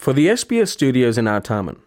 [0.00, 1.78] For the SBS studios in Artarmon,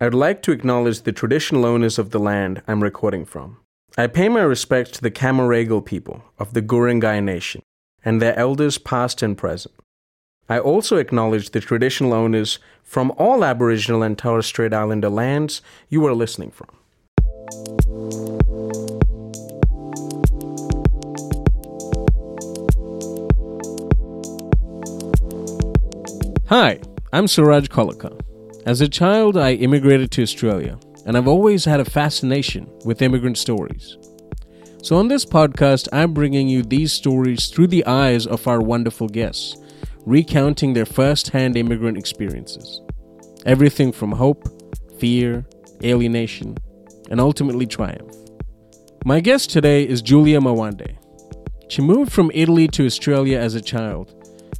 [0.00, 3.58] I would like to acknowledge the traditional owners of the land I'm recording from.
[3.96, 7.62] I pay my respects to the Camaragal people of the Guringai Nation
[8.04, 9.76] and their elders past and present.
[10.48, 16.04] I also acknowledge the traditional owners from all Aboriginal and Torres Strait Islander lands you
[16.04, 16.66] are listening from.
[26.48, 26.80] Hi,
[27.14, 28.18] I'm Suraj Kolaka.
[28.64, 33.36] As a child, I immigrated to Australia, and I've always had a fascination with immigrant
[33.36, 33.98] stories.
[34.82, 39.08] So, on this podcast, I'm bringing you these stories through the eyes of our wonderful
[39.08, 39.58] guests,
[40.06, 42.80] recounting their first hand immigrant experiences.
[43.44, 44.48] Everything from hope,
[44.98, 45.44] fear,
[45.84, 46.56] alienation,
[47.10, 48.16] and ultimately triumph.
[49.04, 50.96] My guest today is Julia Mawande.
[51.68, 54.14] She moved from Italy to Australia as a child,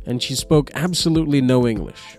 [0.04, 2.18] and she spoke absolutely no English.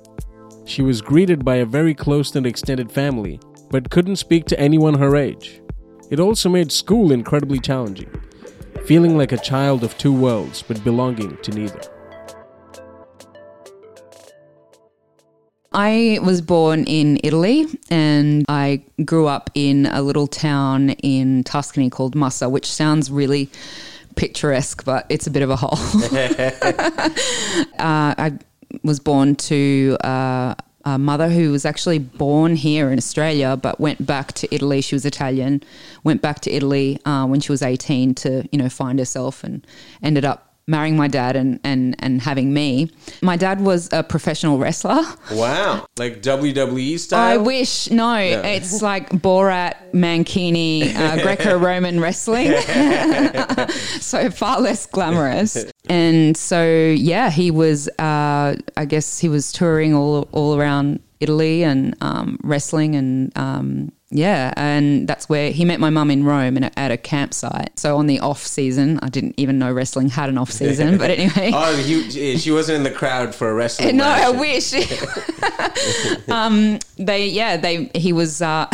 [0.66, 4.94] She was greeted by a very close and extended family, but couldn't speak to anyone
[4.94, 5.62] her age.
[6.10, 8.10] It also made school incredibly challenging,
[8.86, 11.82] feeling like a child of two worlds but belonging to neither.
[15.74, 21.90] I was born in Italy and I grew up in a little town in Tuscany
[21.90, 23.50] called Massa, which sounds really
[24.16, 25.72] picturesque, but it's a bit of a hole.
[27.80, 28.38] uh, I
[28.82, 34.06] was born to uh, a mother who was actually born here in Australia, but went
[34.06, 34.82] back to Italy.
[34.82, 35.64] She was Italian,
[36.04, 39.66] went back to Italy uh, when she was 18 to, you know, find herself and
[40.02, 42.90] ended up marrying my dad and, and, and having me.
[43.22, 45.02] My dad was a professional wrestler.
[45.32, 45.86] Wow.
[45.98, 47.34] Like WWE style?
[47.34, 52.58] I wish, no, it's like Borat, Mankini, uh, Greco Roman wrestling.
[54.00, 55.66] so far less glamorous.
[55.90, 56.64] And so,
[56.96, 62.40] yeah, he was, uh, I guess he was touring all, all around Italy and um,
[62.42, 66.92] wrestling and um, yeah, and that's where he met my mum in Rome and at
[66.92, 67.78] a campsite.
[67.80, 71.10] So on the off season, I didn't even know wrestling had an off season, but
[71.18, 71.52] anyway.
[71.54, 74.74] oh, he, she wasn't in the crowd for a wrestling No, I wish.
[76.30, 77.90] um, they, yeah, they.
[77.96, 78.68] He was, uh,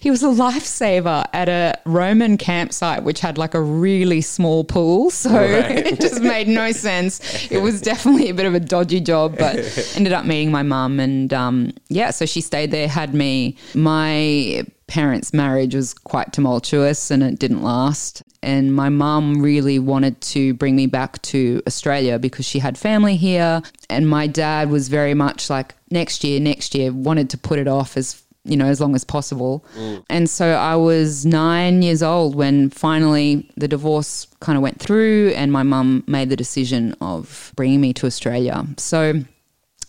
[0.00, 5.10] he was a lifesaver at a Roman campsite, which had like a really small pool.
[5.10, 5.86] So Right.
[5.86, 7.50] it just made no sense.
[7.50, 9.56] It was definitely a bit of a dodgy job, but
[9.96, 13.56] ended up meeting my mum, and um, yeah, so she stayed there, had me.
[13.74, 14.57] My
[14.88, 18.22] parents' marriage was quite tumultuous, and it didn't last.
[18.42, 23.16] And my mum really wanted to bring me back to Australia because she had family
[23.16, 23.62] here.
[23.88, 27.68] And my dad was very much like, next year, next year, wanted to put it
[27.68, 29.64] off as you know, as long as possible.
[29.76, 30.04] Mm.
[30.08, 35.32] And so I was nine years old when finally the divorce kind of went through,
[35.36, 38.64] and my mum made the decision of bringing me to Australia.
[38.78, 39.14] So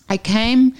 [0.09, 0.75] I came.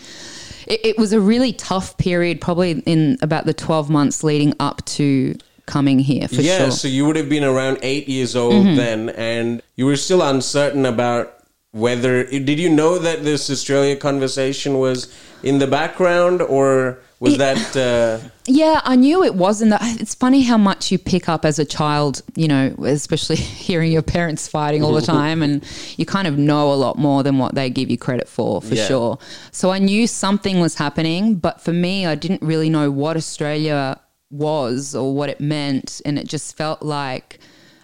[0.70, 4.86] It, it was a really tough period, probably in about the 12 months leading up
[4.86, 5.36] to
[5.66, 6.68] coming here for yeah, sure.
[6.68, 6.72] Mm-hmm.
[6.72, 10.86] so you would have been around eight years old then, and you were still uncertain
[10.86, 11.36] about
[11.72, 12.24] whether.
[12.24, 15.14] Did you know that this Australia conversation was
[15.44, 17.76] in the background, or was that.
[17.76, 19.82] Uh, Yeah, I knew it wasn't that.
[20.02, 23.36] It's funny how much you pick up as a child, you know, especially
[23.68, 25.64] hearing your parents fighting all the time, and
[25.98, 28.76] you kind of know a lot more than what they give you credit for, for
[28.76, 28.88] Yeah.
[28.88, 29.20] sure.
[29.52, 34.00] So I knew something was happening, but for me, I didn't really know what Australia
[34.32, 37.40] was or what it meant, and it just felt like.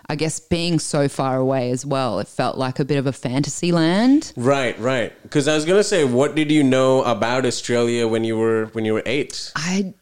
[0.07, 3.13] I guess being so far away as well, it felt like a bit of a
[3.13, 4.33] fantasy land.
[4.35, 5.13] Right, right.
[5.23, 8.85] Because I was gonna say, what did you know about Australia when you were when
[8.85, 9.51] you were eight?
[9.55, 9.93] I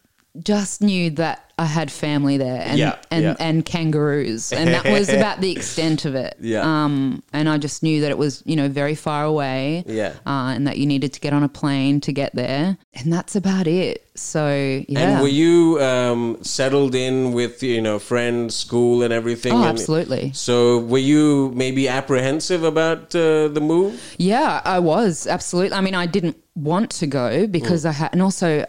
[0.41, 3.35] just knew that I had family there and Yeah, and, yeah.
[3.39, 6.35] and kangaroos, and that was about the extent of it.
[6.41, 6.61] Yeah.
[6.61, 9.83] Um, and I just knew that it was you know very far away.
[9.85, 10.13] Yeah.
[10.25, 13.35] Uh, and that you needed to get on a plane to get there, and that's
[13.35, 14.07] about it.
[14.15, 14.47] So
[14.87, 14.99] yeah.
[14.99, 19.53] And were you um, settled in with you know friends, school, and everything?
[19.53, 20.31] Oh, And- absolutely.
[20.33, 24.15] So were you maybe apprehensive about uh, the move?
[24.17, 25.77] Yeah, I was absolutely.
[25.77, 28.65] I mean, I didn't want to go because I had, and also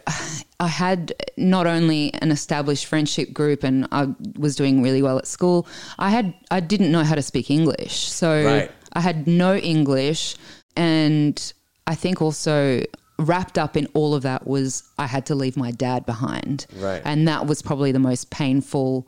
[0.64, 1.00] I had
[1.36, 4.02] not only an established friendship group, and I
[4.38, 5.66] was doing really well at school.
[5.98, 8.70] I had, I didn't know how to speak English, so Right.
[8.94, 10.36] I had no English,
[10.76, 11.36] and
[11.86, 12.82] I think also
[13.18, 16.66] wrapped up in all of that was I had to leave my dad behind.
[16.86, 17.02] Right.
[17.04, 19.06] And that was probably the most painful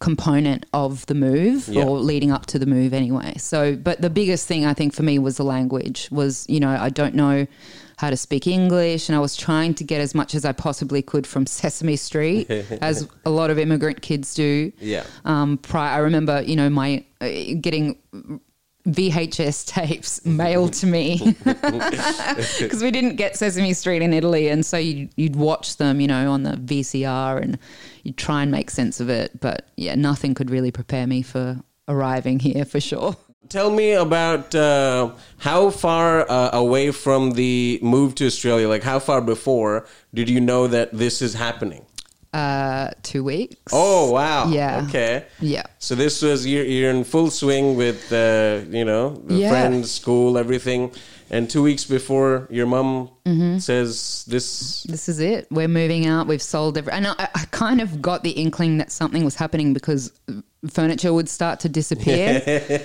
[0.00, 1.82] component of the move Yeah.
[1.84, 3.34] or leading up to the move anyway.
[3.38, 6.70] So, but the biggest thing I think for me was the language was, you know,
[6.70, 7.46] I don't know
[7.98, 11.02] how to speak English and I was trying to get as much as I possibly
[11.02, 12.48] could from Sesame Street
[12.80, 14.72] as a lot of immigrant kids do.
[14.78, 15.04] Yeah.
[15.24, 17.28] Um, prior, I remember, you know, my uh,
[17.60, 17.98] getting
[18.86, 24.76] VHS tapes mailed to me because we didn't get Sesame Street in Italy, and so
[24.76, 27.58] you'd, you'd watch them, you know, on the VCR, and
[28.04, 29.40] you'd try and make sense of it.
[29.40, 33.16] But yeah, nothing could really prepare me for arriving here for sure.
[33.46, 38.98] Tell me about uh, how far uh, away from the move to Australia, like how
[38.98, 41.86] far before did you know that this is happening?
[42.34, 43.56] Uh, two weeks.
[43.72, 44.50] Oh, wow.
[44.50, 44.84] Yeah.
[44.88, 45.24] Okay.
[45.40, 45.62] Yeah.
[45.78, 49.48] So this was you're, you're in full swing with uh, you know the Yeah.
[49.50, 50.92] friends, school, everything,
[51.30, 53.58] and two weeks before your mom Mm-hmm.
[53.58, 54.84] says this.
[54.84, 55.48] this is it.
[55.50, 56.26] We're moving out.
[56.28, 59.74] We've sold every, and I, I kind of got the inkling that something was happening
[59.74, 60.10] because
[60.70, 62.40] furniture would start to disappear,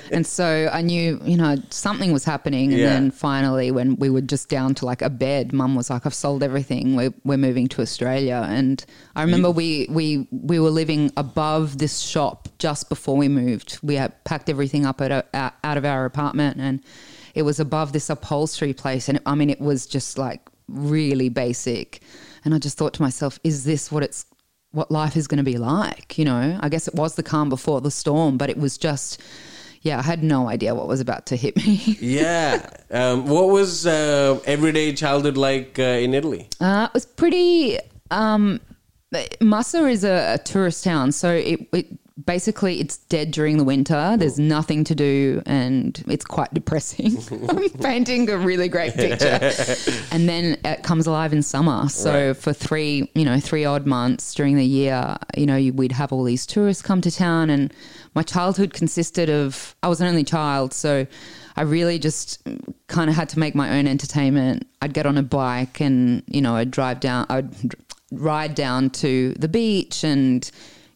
[0.11, 2.71] and so I knew, you know, something was happening.
[2.73, 2.89] And Yeah.
[2.89, 6.13] then finally, when we were just down to like a bed, Mum was like, "I've
[6.13, 6.97] sold everything.
[6.97, 8.83] We're we're moving to Australia." And
[9.15, 13.79] I remember we we we were living above this shop just before we moved.
[13.81, 16.81] We had packed everything up at a, out of our apartment and
[17.33, 22.01] it was above this upholstery place and i mean it was just like really basic
[22.45, 24.25] and i just thought to myself is this what it's
[24.71, 27.49] what life is going to be like you know i guess it was the calm
[27.49, 29.21] before the storm but it was just
[29.81, 32.69] yeah i had no idea what was about to hit me Yeah.
[32.91, 36.47] Um, what was uh, everyday childhood like uh, in Italy?
[36.59, 37.79] Uh, it was pretty.
[38.11, 38.59] Um,
[39.41, 41.87] Massa is a, a tourist town, so it, it
[42.25, 44.15] basically it's dead during the winter.
[44.17, 47.17] There's nothing to do, and it's quite depressing.
[47.49, 49.39] I'm painting a really great picture,
[50.11, 51.89] and then it comes alive in summer.
[51.89, 52.37] So Right.
[52.37, 56.23] for three, you know, three odd months during the year, you know, we'd have all
[56.23, 57.73] these tourists come to town, and
[58.15, 61.05] my childhood consisted of I was an only child, so.
[61.55, 62.41] I really just
[62.87, 64.65] kind of had to make my own entertainment.
[64.81, 67.53] I'd get on a bike and, you know, I'd drive down, I'd
[68.11, 70.49] ride down to the beach and,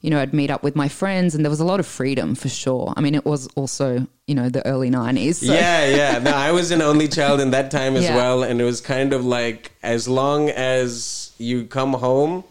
[0.07, 2.33] you know, I'd meet up with my friends and there was a lot of freedom
[2.33, 2.93] for sure.
[2.95, 5.45] I mean, it was also, you know, the early 90s.
[5.45, 5.51] So.
[5.53, 6.19] Yeah, yeah.
[6.19, 8.15] No, I was an only child in that time as Yeah.
[8.15, 12.45] well, and it was kind of like as long as you come home,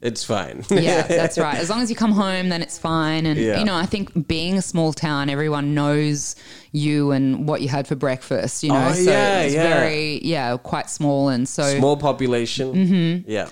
[0.00, 0.64] it's fine.
[0.70, 1.58] yeah, that's right.
[1.58, 3.26] As long as you come home, then it's fine.
[3.26, 3.58] And Yeah.
[3.58, 6.36] you know, I think being a small town, everyone knows
[6.72, 8.62] you and what you had for breakfast.
[8.64, 9.74] You know, Oh, so yeah, it's yeah.
[9.78, 12.72] very yeah, quite small, and so Small population.
[12.72, 13.30] Mm-hmm.
[13.30, 13.48] Yeah.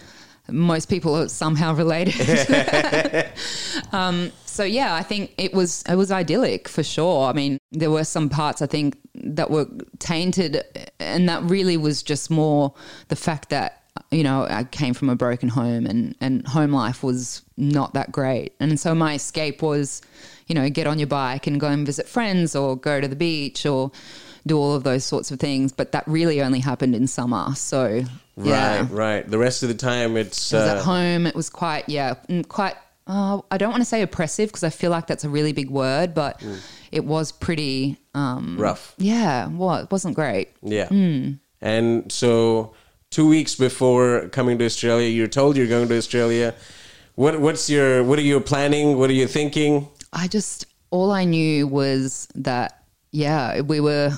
[0.53, 2.15] Most people are somehow related.
[3.93, 7.27] um, so yeah, I think it was it was idyllic for sure.
[7.27, 9.67] I mean, there were some parts I think that were
[9.99, 10.63] tainted,
[11.01, 12.75] and that really was just more
[13.09, 17.03] the fact that you know I came from a broken home, and and home life
[17.03, 20.03] was not that great, and so my escape was,
[20.47, 23.17] you know, get on your bike and go and visit friends, or go to the
[23.17, 23.91] beach, or
[24.47, 25.73] do all of those sorts of things.
[25.73, 27.55] But that really only happened in summer.
[27.55, 28.05] So
[28.37, 28.81] yeah.
[28.81, 29.31] Right, right.
[29.31, 31.27] The rest of the time, it's It was uh, at home.
[31.27, 32.75] It was quite, yeah, mm, quite.
[33.07, 35.71] Uh, I don't want to say oppressive because I feel like that's a really big
[35.71, 36.59] word, but Mm.
[36.93, 37.99] it was pretty.
[38.15, 38.95] Um, rough.
[38.99, 40.51] yeah, well, it wasn't great.
[40.63, 40.89] Yeah.
[40.89, 41.33] Hmm.
[41.61, 42.75] And so,
[43.11, 46.55] two weeks before coming to Australia, you're told you're going to Australia.
[47.15, 48.99] What What's your What are you planning?
[48.99, 49.89] What are you thinking?
[50.13, 54.13] I just all I knew was that yeah, we were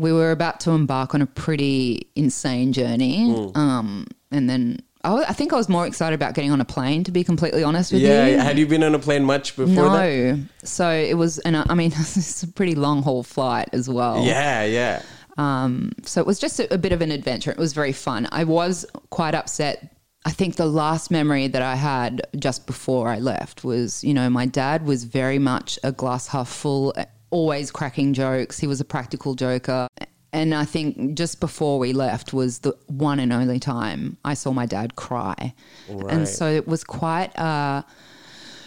[0.00, 3.30] we were about to embark on a pretty insane journey.
[3.32, 3.56] Hmm.
[3.58, 7.04] Um, and then I, I think I was more excited about getting on a plane.
[7.04, 8.26] To be completely honest with Yeah.
[8.26, 9.92] you, Yeah, Had you been on a plane much before no.
[9.92, 10.38] that?
[10.66, 14.24] So it was, and I I mean, it's a pretty long haul flight as well.
[14.24, 15.02] Yeah, yeah.
[15.38, 17.50] Um, so it was just a, a bit of an adventure.
[17.50, 18.28] It was very fun.
[18.32, 19.94] I was quite upset.
[20.26, 24.28] I think the last memory that I had just before I left was, you know,
[24.28, 26.92] my dad was very much a glass half full,
[27.30, 28.58] always cracking jokes.
[28.58, 29.88] He was a practical joker.
[30.32, 34.52] And I think just before we left was the one and only time I saw
[34.52, 35.54] my dad cry.
[35.88, 36.12] Right.
[36.12, 37.82] And so it was quite, uh,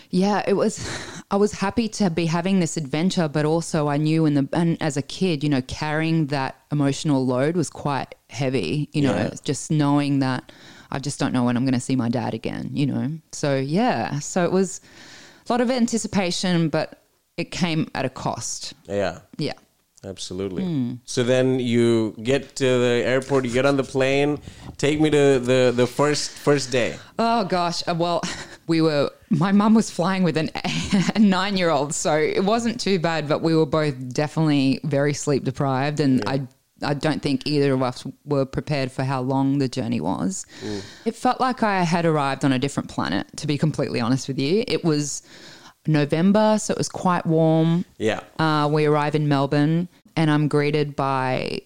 [0.09, 0.85] yeah, it was.
[1.31, 4.79] I was happy to be having this adventure, but also I knew in the and
[4.81, 8.89] as a kid, you know, carrying that emotional load was quite heavy.
[8.91, 9.29] You know, Yeah.
[9.43, 10.51] just knowing that
[10.91, 12.69] I just don't know when I'm going to see my dad again.
[12.73, 14.79] You know, so yeah, so it was
[15.49, 17.02] a lot of anticipation, but
[17.37, 18.73] it came at a cost.
[18.87, 19.19] Yeah.
[19.37, 19.53] Yeah.
[20.05, 20.63] Absolutely.
[20.63, 20.93] Hmm.
[21.05, 24.39] So then you get to the airport, you get on the plane.
[24.77, 26.97] Take me to the, the first first day.
[27.17, 28.21] Oh gosh, uh, well,
[28.67, 29.11] we were.
[29.29, 30.51] My mum was flying with an,
[31.15, 33.29] a nine-year-old, so it wasn't too bad.
[33.29, 36.47] But we were both definitely very sleep deprived, and I
[36.83, 40.45] I don't think either of us were prepared for how long the journey was.
[41.05, 44.37] It felt like I had arrived on a different planet, to be completely honest with
[44.37, 44.63] you.
[44.67, 45.23] It was
[45.87, 47.85] November, so it was quite warm.
[47.97, 48.21] Yeah.
[48.39, 51.61] Uh, we arrive in Melbourne, and I'm greeted by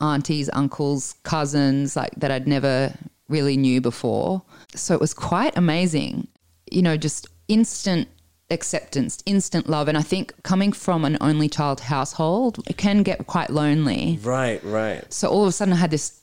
[0.00, 2.92] aunties, uncles, cousins, like that I'd never
[3.28, 4.42] really knew before.
[4.74, 6.28] So it was quite amazing.
[6.70, 8.08] You know, just instant
[8.50, 9.88] acceptance, instant love.
[9.88, 14.18] And I think coming from an only child household, it can get quite lonely.
[14.22, 15.10] Right, right.
[15.12, 16.20] So all of a sudden, I had this,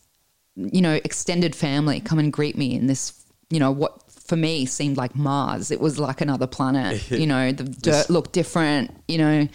[0.56, 3.14] you know, extended family come and greet me in this,
[3.50, 5.72] you know, what for me seemed like Mars.
[5.72, 7.12] It was like another planet.
[7.12, 8.90] you know, the dirt looked different.
[9.10, 9.48] You know,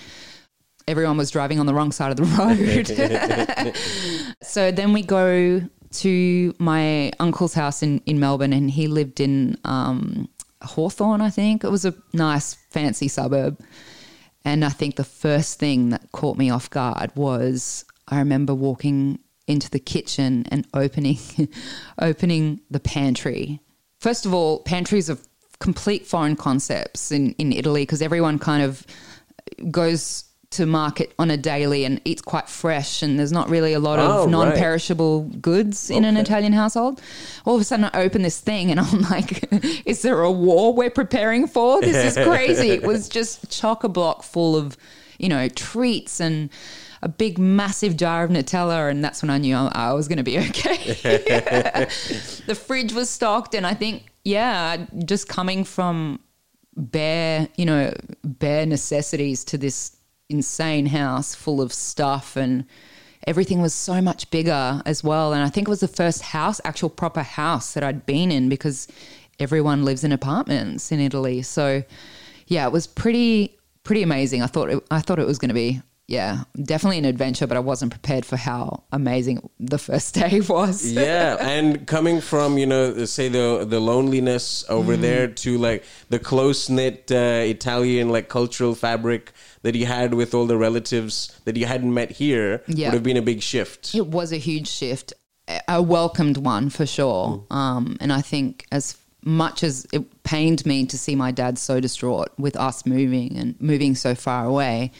[0.86, 2.24] everyone was driving on the wrong side of the
[3.64, 3.74] road.
[4.42, 9.56] so then we go to my uncle's house in, in Melbourne, and he lived in
[9.64, 10.28] um,
[10.60, 11.64] Hawthorn, I think.
[11.64, 13.58] It was a nice, fancy suburb.
[14.44, 19.20] And I think the first thing that caught me off guard was I remember walking
[19.46, 21.18] into the kitchen and opening
[21.98, 23.62] opening the pantry.
[24.06, 25.18] First of all, pantries are
[25.58, 28.86] complete foreign concepts in, in Italy because everyone kind of
[29.68, 33.80] goes to market on a daily and eats quite fresh and there's not really a
[33.80, 34.30] lot Oh, of right.
[34.30, 37.02] non-perishable goods in an Italian household.
[37.44, 39.52] All of a sudden I open this thing and I'm like,
[39.84, 41.80] is there a war we're preparing for?
[41.80, 42.70] This is crazy.
[42.70, 44.76] it was just chock-a-block full of,
[45.18, 46.48] you know, treats and
[47.02, 50.18] a big massive jar of Nutella and that's when I knew I, I was going
[50.18, 50.76] to be okay.
[52.46, 56.20] the fridge was stocked and I think, yeah, just coming from
[56.76, 57.92] bare, you know,
[58.24, 59.96] bare necessities to this
[60.28, 62.66] insane house full of stuff and
[63.26, 65.32] everything was so much bigger as well.
[65.32, 68.48] And I think it was the first house, actual proper house that I'd been in
[68.48, 68.88] because
[69.38, 71.42] everyone lives in apartments in Italy.
[71.42, 71.82] So
[72.46, 74.42] yeah, it was pretty pretty amazing.
[74.42, 77.56] I thought it, I thought it was going to be yeah, definitely an adventure, but
[77.56, 80.92] I wasn't prepared for how amazing the first day was.
[80.92, 85.02] yeah, and coming from you know say the the loneliness over Mm-hmm.
[85.02, 89.32] there to like the close knit uh, Italian like cultural fabric
[89.62, 92.88] that you had with all the relatives that you hadn't met here Yeah.
[92.88, 93.94] would have been a big shift.
[93.94, 95.12] It was a huge shift,
[95.48, 97.44] a- a welcomed one for sure.
[97.50, 101.80] Um, and I think as much as it pained me to see my dad so
[101.80, 104.92] distraught with us moving and moving so far away,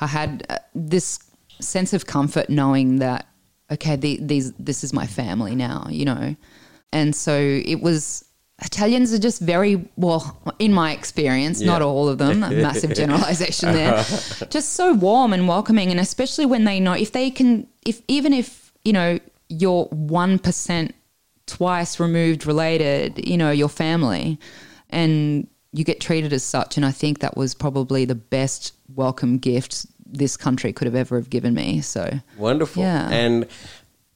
[0.00, 1.18] I had uh, this
[1.60, 3.26] sense of comfort knowing that
[3.70, 6.36] okay, the, these this is my family now, you know.
[6.92, 8.24] And so it was.
[8.62, 12.42] Italians are just very well, in my experience, not all of them.
[12.42, 14.02] A massive generalization there.
[14.48, 18.32] just so warm and welcoming, and especially when they know if they can, if even
[18.32, 19.18] if you know
[19.50, 20.94] you're one percent
[21.44, 24.38] twice removed related, you know your family,
[24.88, 26.76] and you get treated as such.
[26.76, 31.16] And I think that was probably the best welcome gift this country could have ever
[31.16, 31.80] have given me.
[31.80, 32.82] So Wonderful.
[32.82, 33.08] Yeah.
[33.10, 33.46] And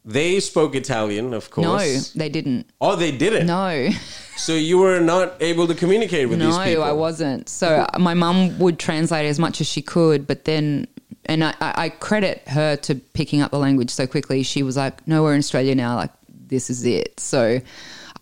[0.05, 2.15] they spoke Italian, of course.
[2.15, 2.71] no, they didn't.
[2.81, 3.47] Oh, they didn't.
[3.47, 3.91] No.
[4.37, 6.83] So you were not able to communicate with no, these people.
[6.83, 7.49] No, I wasn't.
[7.51, 10.87] So uh, my mum would translate as much as she could, but then,
[11.27, 14.43] and I, I I credit her to picking up the language so quickly.
[14.43, 15.97] She was like, "No, we're in Australia now.
[15.97, 16.13] Like
[16.47, 17.61] this is it." So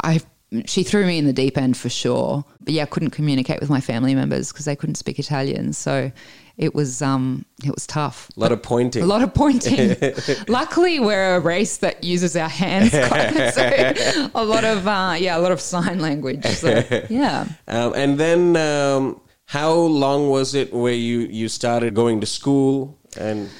[0.03, 0.21] I.
[0.65, 3.69] She threw me in the deep end for sure, but yeah, I couldn't communicate with
[3.69, 5.75] my family members because they couldn't speak Italian.
[5.75, 6.11] So
[6.57, 8.31] it was um, it was tough.
[8.37, 9.03] A lot of pointing.
[9.03, 9.95] A lot of pointing.
[10.49, 12.91] Luckily, we're a race that uses our hands.
[12.91, 16.45] Quite, so a lot of uh, yeah, a lot of sign language.
[16.47, 17.47] So yeah.
[17.69, 22.99] Um, and then, um, how long was it where you, you started going to school?
[23.19, 23.51] And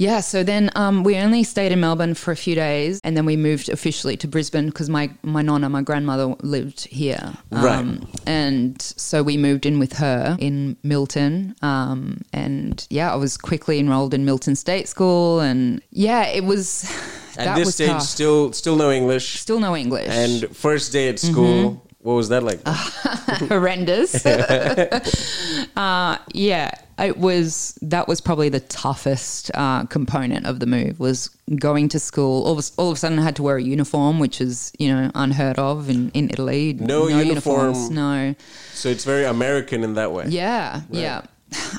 [0.00, 3.26] Yeah, so then um, we only stayed in Melbourne for a few days, and then
[3.26, 7.34] we moved officially to Brisbane because my my nonna, my grandmother, lived here.
[7.50, 7.98] Um, Right.
[8.26, 13.80] And so we moved in with her in Milton, um, and yeah, I was quickly
[13.80, 16.84] enrolled in Milton State School, and yeah, it was.
[17.36, 18.02] at this stage, tough.
[18.02, 19.40] still still no English.
[19.40, 20.08] Still no English.
[20.10, 22.06] And first day at school, Mm-hmm.
[22.06, 22.60] what was that like?
[23.48, 24.24] horrendous.
[25.76, 27.78] uh, yeah, it was.
[27.82, 32.44] That was probably the toughest uh, component of the move was going to school.
[32.44, 34.72] All of, a- all of a sudden, I had to wear a uniform, which is
[34.78, 36.74] you know unheard of in in Italy.
[36.78, 37.28] No uniform.
[37.28, 38.34] uniforms, No.
[38.74, 40.24] so it's very American in that way.
[40.28, 41.22] Yeah, yeah.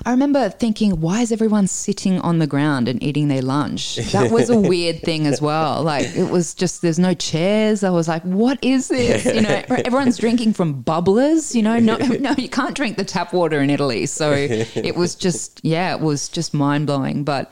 [0.06, 3.98] I remember thinking, why is everyone sitting on the ground and eating their lunch?
[4.12, 5.84] That was a weird thing as well.
[5.84, 7.84] Like it was just there's no chairs.
[7.84, 9.26] I was like, what is this?
[9.26, 11.54] You know, everyone's drinking from bubblers.
[11.54, 14.06] You know, no, no, you can't drink the tap water in Italy.
[14.08, 17.24] So it was just, yeah, it was just mind blowing.
[17.24, 17.52] But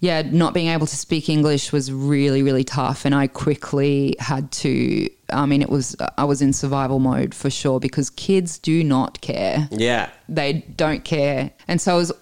[0.00, 3.04] yeah, not being able to speak English was really, really tough.
[3.04, 7.50] And I quickly had to, I mean, it was, I was in survival mode for
[7.50, 9.68] sure because kids do not care.
[9.70, 10.10] Yeah.
[10.28, 11.50] They don't care.
[11.68, 12.12] And so I was,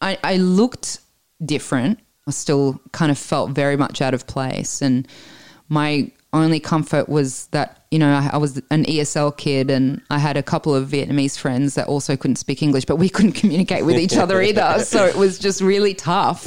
[0.00, 1.00] I, I looked
[1.44, 4.80] different I still kind of felt very much out of place.
[4.80, 5.08] And
[5.68, 10.18] my only comfort was that, you know, I, I was an ESL kid and I
[10.18, 13.84] had a couple of Vietnamese friends that also couldn't speak English, but we couldn't communicate
[13.84, 14.62] with each other either.
[14.92, 16.46] So it was just really tough.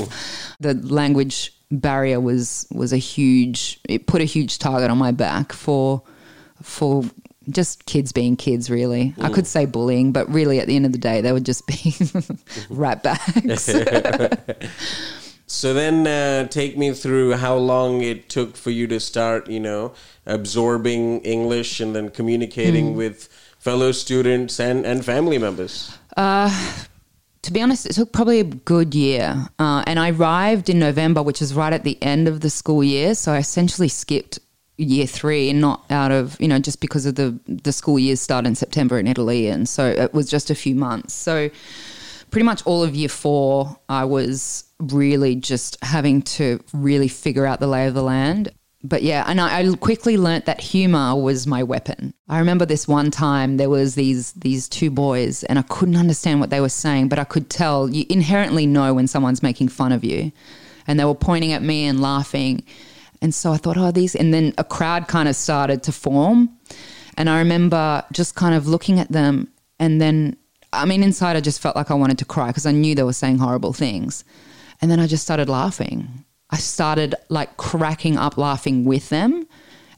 [0.60, 5.52] The language barrier was was a huge it put a huge target on my back
[5.52, 6.02] for
[6.62, 7.04] for
[7.50, 10.92] just kids being kids really i could say bullying but really at the end of
[10.92, 11.96] the day they would just be
[12.70, 13.68] rat bags
[15.56, 19.62] So then, uh, take me through how long it took for you to start, you
[19.62, 19.94] know,
[20.26, 25.98] absorbing English and then communicating with fellow students and, and family members.
[27.42, 29.48] to be honest, it took probably a good year.
[29.58, 32.84] Uh, and I arrived in November, which is right at the end of the school
[32.84, 33.16] year.
[33.16, 34.40] So I essentially skipped
[34.76, 38.20] year three and not out of, you know, just because of the, the school years
[38.20, 39.48] start in September in Italy.
[39.48, 41.14] And so it was just a few months.
[41.14, 41.50] So
[42.32, 47.60] pretty much all of year four, I was really just having to really figure out
[47.60, 48.52] the lay of the land.
[48.84, 52.14] But yeah, and I, I quickly learnt that humor was my weapon.
[52.30, 56.40] I remember this one time there was these these two boys, and I couldn't understand
[56.40, 59.92] what they were saying, but I could tell you inherently know when someone's making fun
[59.92, 60.32] of you,
[60.86, 62.64] and they were pointing at me and laughing,
[63.24, 66.56] and so I thought, oh, these, and then a crowd kind of started to form,
[67.18, 69.48] and I remember just kind of looking at them,
[69.80, 70.38] and then
[70.76, 73.04] I mean, inside I just felt like I wanted to cry because I knew they
[73.04, 74.24] were saying horrible things.
[74.82, 76.26] And then I just started laughing.
[76.50, 79.48] I started like cracking up laughing with them.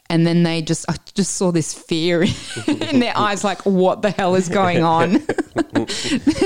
[0.10, 2.24] And then they just, I just saw this fear
[2.68, 5.26] in their eyes, like, what the hell is going on?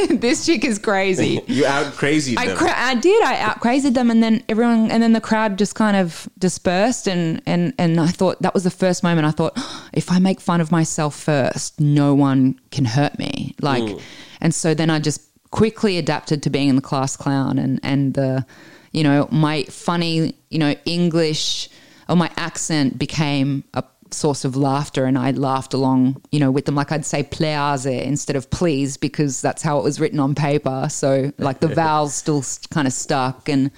[0.10, 1.42] this chick is crazy.
[1.52, 2.58] You out crazy I, them.
[2.58, 3.22] cra- I did.
[3.24, 7.08] I out crazied them, and then everyone, and then the crowd just kind of dispersed,
[7.08, 9.28] and and and I thought that was the first moment.
[9.28, 13.56] I thought, oh, if I make fun of myself first, no one can hurt me.
[13.62, 14.02] Like, mm.
[14.40, 18.14] and so then I just quickly adapted to being in the class clown, and and
[18.14, 18.46] the,
[18.94, 21.70] you know, my funny, you know, English
[22.10, 26.66] or my accent became a source of laughter and I laughed along, you know, with
[26.66, 26.76] them.
[26.76, 30.88] Like I'd say please instead of please because that's how it was written on paper.
[30.90, 33.50] So like the vowels still kind of stuck.
[33.50, 33.72] And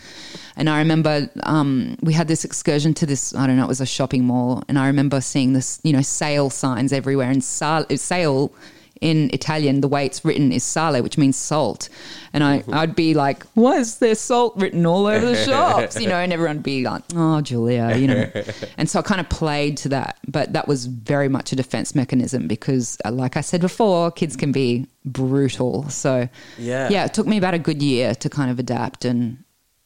[0.55, 3.81] and I remember um, we had this excursion to this, I don't know, it was
[3.81, 4.63] a shopping mall.
[4.67, 7.29] And I remember seeing this, you know, sale signs everywhere.
[7.29, 8.53] And sal- sale
[9.01, 11.89] in Italian, the way it's written is sale, which means salt.
[12.31, 15.99] And I, I'd be like, why is there salt written all over the shops?
[15.99, 18.31] You know, and everyone would be like, oh, Julia, you know.
[18.77, 20.17] and so I kind of played to that.
[20.27, 24.35] But that was very much a defense mechanism because, uh, like I said before, kids
[24.35, 25.89] can be brutal.
[25.89, 26.89] So, Yeah.
[26.89, 29.37] yeah, it took me about a good year to kind of adapt and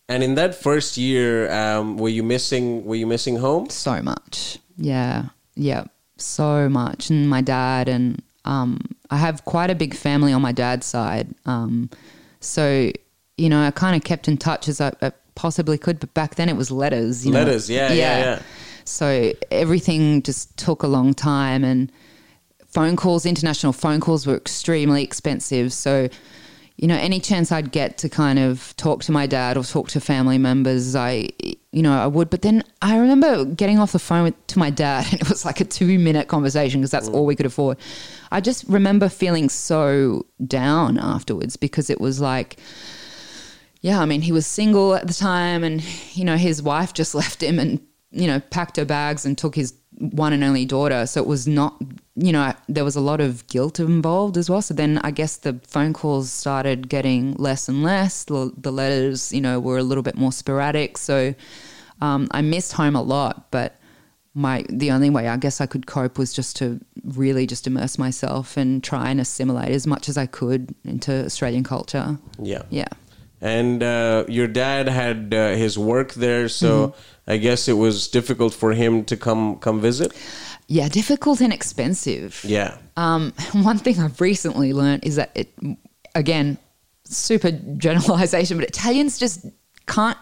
[0.09, 2.85] And in that first year, um, were you missing?
[2.85, 3.69] Were you missing home?
[3.69, 4.57] so much.
[4.77, 5.85] Yeah, yeah,
[6.17, 7.09] so much.
[7.09, 8.79] And my dad and um,
[9.09, 11.27] I have quite a big family on my dad's side.
[11.45, 11.89] Um,
[12.39, 12.91] so
[13.37, 15.99] you know, I kind of kept in touch as I, I possibly could.
[15.99, 17.25] But back then, it was letters.
[17.25, 17.39] You know?
[17.39, 18.41] Letters, yeah, yeah, yeah.
[18.85, 21.91] So everything just took a long time, and
[22.65, 25.73] phone calls, international phone calls, were extremely expensive.
[25.73, 26.07] So
[26.77, 29.89] you know, any chance I'd get to kind of talk to my dad or talk
[29.89, 31.29] to family members, I,
[31.77, 32.31] you know, I would.
[32.31, 35.45] But then I remember getting off the phone with, to my dad, and it was
[35.45, 37.13] like a two minute conversation because that's mm.
[37.13, 37.77] all we could afford.
[38.31, 42.57] I just remember feeling so down afterwards because it was like,
[43.81, 45.83] yeah, I mean, he was single at the time, and
[46.15, 49.53] you know, his wife just left him and you know packed her bags and took
[49.53, 51.05] his one and only daughter.
[51.05, 51.79] So it was not,
[52.15, 54.61] you know, there was a lot of guilt involved as well.
[54.61, 58.23] So then I guess the phone calls started getting less and less.
[58.23, 60.97] The, the letters, you know, were a little bit more sporadic.
[60.97, 61.33] So
[62.01, 63.79] um, I missed home a lot, but
[64.33, 67.97] my the only way I guess I could cope was just to really just immerse
[67.97, 72.19] myself and try and assimilate as much as I could into Australian culture.
[72.39, 72.61] Yeah.
[72.69, 72.89] Yeah.
[73.41, 76.95] And uh, your dad had uh, his work there, so
[77.27, 80.13] I guess it was difficult for him to come come visit.
[80.67, 82.41] Yeah, difficult and expensive.
[82.43, 82.77] Yeah.
[82.95, 85.53] Um, one thing I've recently learned is that it,
[86.13, 86.57] again,
[87.05, 89.45] super generalization, but Italians just
[89.85, 90.17] can't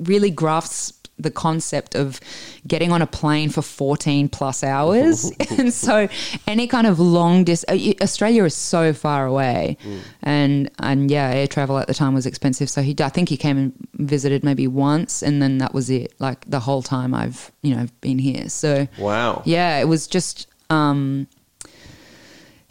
[0.00, 2.20] really grasp the concept of
[2.66, 5.30] getting on a plane for 14 plus hours.
[5.58, 6.08] and so
[6.46, 9.76] any kind of long distance, Australia is so far away.
[10.22, 12.68] And, and yeah, air travel at the time was expensive.
[12.68, 16.14] So he, I think he came and visited maybe once and then that was it.
[16.18, 18.48] Like the whole time I've, you know, been here.
[18.48, 19.42] So Wow.
[19.44, 21.28] yeah, it was just um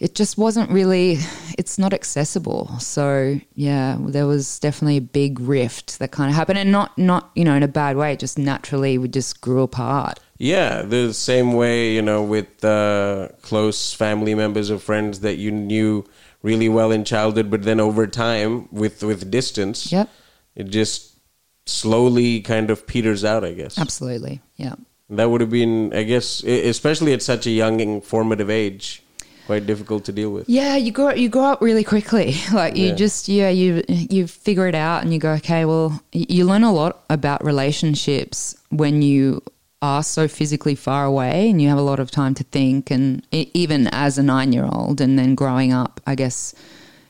[0.03, 1.17] it just wasn't really
[1.57, 2.77] it's not accessible.
[2.79, 7.31] So yeah, there was definitely a big rift that kind of happened and not not,
[7.35, 10.19] you know, in a bad way, it just naturally we just grew apart.
[10.37, 15.51] Yeah, the same way, you know, with uh, close family members or friends that you
[15.51, 16.03] knew
[16.41, 20.09] really well in childhood, but then over time, with with distance, Yep.
[20.55, 21.17] it just
[21.65, 23.77] slowly kind of peters out, I guess.
[23.77, 24.41] Absolutely.
[24.57, 24.75] Yeah.
[25.09, 29.02] That would have been, I guess, especially at such a young and formative age,
[29.45, 30.47] quite difficult to deal with.
[30.49, 32.35] Yeah, you grow you grow up really quickly.
[32.53, 32.95] Like you Yeah.
[32.95, 35.65] just yeah you you figure it out and you go okay.
[35.65, 39.41] Well, you learn a lot about relationships when you
[39.81, 42.89] are so physically far away and you have a lot of time to think.
[42.89, 46.53] And even as a nine year old, and then growing up, I guess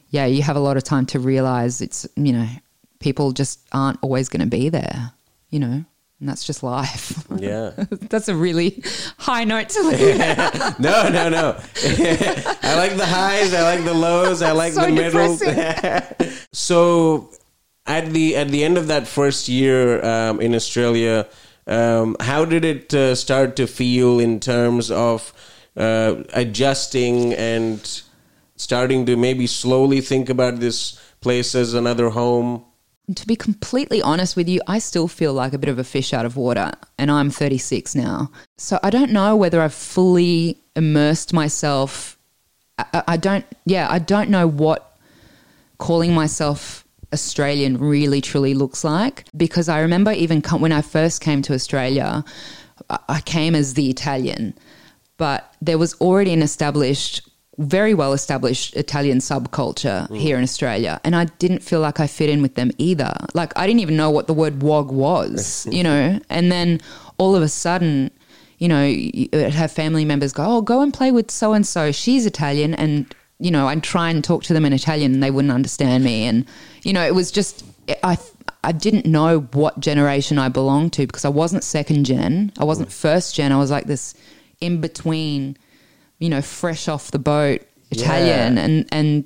[0.10, 2.48] yeah, you have a lot of time to realize it's you know
[3.00, 5.12] people just aren't always going to be there.
[5.50, 5.86] You know.
[6.23, 7.21] And that's just life.
[7.38, 7.71] Yeah.
[8.09, 8.81] that's a really
[9.17, 10.17] high note to leave.
[10.79, 11.59] No, no, no.
[11.83, 13.53] I like the highs.
[13.53, 14.41] I like the lows.
[14.41, 15.38] I like So the middle.
[16.53, 17.29] so,
[17.86, 21.27] at the at the end of that first year um, in Australia,
[21.67, 25.33] um, how did it uh, start to feel in terms of
[25.75, 28.01] uh, adjusting and
[28.55, 32.63] starting to maybe slowly think about this place as another home?
[33.15, 36.13] To be completely honest with you, I still feel like a bit of a fish
[36.13, 38.31] out of water, and I'm 36 now.
[38.57, 42.17] So I don't know whether I've fully immersed myself.
[42.77, 44.97] I, I- don't, yeah, I don't know what
[45.77, 51.41] calling myself Australian really truly looks like because I remember even when I first came
[51.43, 52.23] to Australia,
[52.89, 54.55] I came as the Italian,
[55.17, 57.21] but there was already an established
[57.57, 60.17] very well established Italian subculture mm.
[60.17, 60.99] here in Australia.
[61.03, 63.13] And I didn't feel like I fit in with them either.
[63.33, 66.19] Like, I didn't even know what the word wog was, you know?
[66.29, 66.81] And then
[67.17, 68.11] all of a sudden,
[68.57, 68.93] you know,
[69.33, 71.91] uh, her family members go, oh, go and play with so and so.
[71.91, 72.73] She's Italian.
[72.73, 76.03] And, you know, I'd try and talk to them in Italian and they wouldn't understand
[76.03, 76.25] me.
[76.25, 76.45] And,
[76.81, 77.63] you know, it was just,
[78.01, 78.17] I,
[78.63, 82.51] I didn't know what generation I belonged to because I wasn't second gen.
[82.57, 82.93] I wasn't mm.
[82.93, 83.51] first gen.
[83.51, 84.15] I was like this
[84.59, 85.57] in between
[86.23, 88.63] you know, fresh off the boat Italian, Yeah.
[88.63, 89.23] and and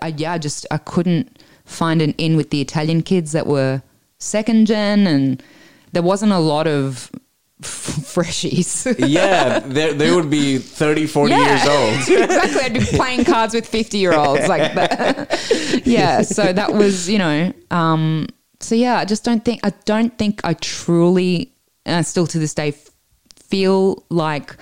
[0.00, 3.82] I, yeah, I just I couldn't find an in with the Italian kids that were
[4.18, 5.42] second gen, and
[5.92, 7.10] there wasn't a lot of
[7.60, 8.86] freshies.
[9.08, 11.94] Yeah, they, they would be 30, 40 years old.
[12.22, 12.60] exactly.
[12.62, 15.82] I'd be playing cards with 50 year olds like that.
[15.84, 16.22] yeah.
[16.22, 18.28] So that was, you know, um,
[18.60, 21.52] so yeah, I just don't think, I don't think I truly,
[21.84, 22.74] and I still to this day
[23.34, 24.54] feel like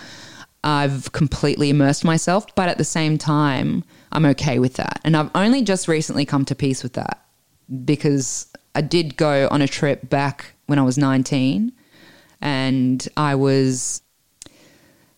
[0.66, 5.00] I've completely immersed myself, but at the same time, I'm okay with that.
[5.05, 7.24] And I've only just recently come to peace with that
[7.85, 11.70] because I did go on a trip back when I was 19
[12.40, 14.02] and I was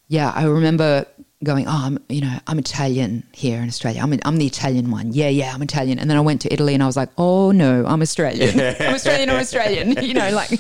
[0.09, 1.07] yeah, I remember
[1.45, 4.03] going, oh, I'm, you know, I'm Italian here in Australia.
[4.03, 5.13] I'm, I'm the Italian one.
[5.13, 5.99] Yeah, yeah, I'm Italian.
[5.99, 8.59] And then I went to Italy and I was like, oh no, I'm Australian.
[8.81, 9.97] I'm Australian, I'm Australian.
[10.09, 10.51] You know, like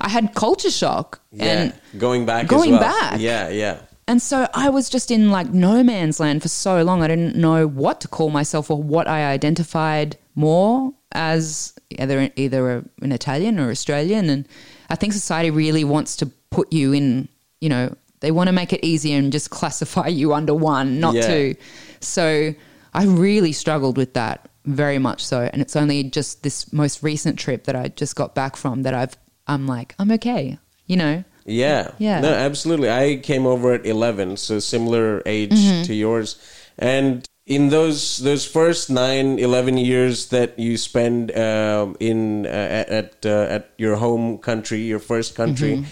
[0.00, 1.20] I had culture shock.
[1.32, 2.44] Yeah, And, going back.
[2.44, 2.80] as going well.
[2.80, 3.20] back.
[3.20, 3.80] Yeah, yeah.
[4.08, 7.02] And so I was just in like no man's land for so long.
[7.02, 12.70] I didn't know what to call myself or what I identified more as either, either
[12.70, 14.30] a, an Italian or Australian.
[14.30, 14.46] And
[14.90, 17.28] I think society really wants to put you in,
[17.60, 21.14] you know, they want to make it easier and just classify you under one, not
[21.14, 21.26] Yeah.
[21.26, 21.54] two.
[22.00, 22.54] So
[22.94, 25.48] I really struggled with that very much so.
[25.52, 28.94] And it's only just this most recent trip that I just got back from that
[28.94, 29.16] I've,
[29.46, 31.24] I'm like, I'm okay, you know?
[31.46, 31.92] Yeah.
[31.98, 32.20] Yeah.
[32.20, 32.90] No, absolutely.
[32.90, 35.82] I came over at 11, so similar age Mm-hmm.
[35.84, 36.36] to yours.
[36.78, 42.88] And in those those first nine, 11 years that you spend um, in uh, at
[42.90, 45.84] at, uh, at your home country, your first country, Mm-hmm.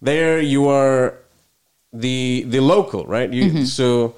[0.00, 1.18] there you are
[1.92, 3.32] the the local, right?
[3.32, 3.64] You Mm-hmm.
[3.64, 4.14] so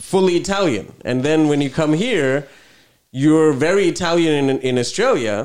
[0.00, 0.86] fully Italian.
[1.04, 2.48] And then when you come here,
[3.12, 5.44] you're very Italian in in Australia.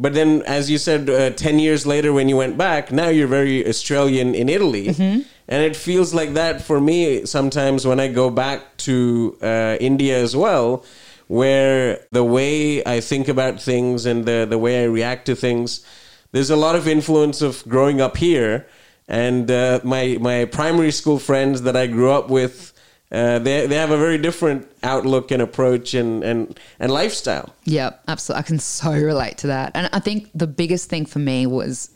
[0.00, 3.26] But then, as you said, uh, 10 years later, when you went back, now you're
[3.26, 4.86] very Australian in Italy.
[4.86, 5.22] Mm-hmm.
[5.48, 10.16] And it feels like that for me sometimes when I go back to uh, India
[10.16, 10.84] as well,
[11.26, 15.84] where the way I think about things and the, the way I react to things,
[16.30, 18.66] there's a lot of influence of growing up here.
[19.08, 22.72] And uh, my, my primary school friends that I grew up with,
[23.10, 27.54] uh, they, they have a very different outlook and approach and, and, and lifestyle.
[27.64, 28.40] Yeah, absolutely.
[28.40, 29.72] I can so relate to that.
[29.74, 31.90] And I think the biggest thing for me was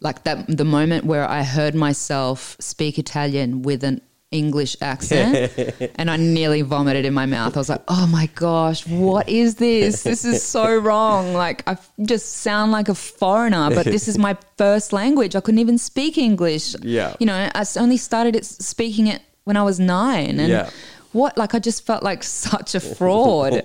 [0.00, 5.52] like that the moment where I heard myself speak Italian with an English accent
[5.94, 7.56] and I nearly vomited in my mouth.
[7.56, 10.02] I was like, "Oh my gosh, what is this?
[10.02, 11.32] This is so wrong.
[11.32, 15.36] Like I f- just sound like a foreigner, but this is my first language.
[15.36, 16.74] I couldn't even speak English.
[16.82, 17.14] Yeah.
[17.20, 20.70] You know, I only started it speaking it when I was 9 and Yeah.
[21.12, 23.62] what like I just felt like such a fraud.